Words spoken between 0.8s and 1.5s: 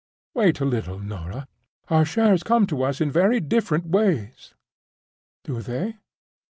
Norah.